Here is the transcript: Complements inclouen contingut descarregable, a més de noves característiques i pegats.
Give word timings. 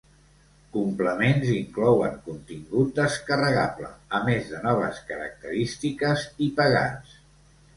Complements 0.75 1.51
inclouen 1.55 2.15
contingut 2.29 2.89
descarregable, 3.01 3.93
a 4.21 4.23
més 4.31 4.49
de 4.55 4.63
noves 4.65 5.03
característiques 5.11 6.25
i 6.49 6.53
pegats. 6.63 7.17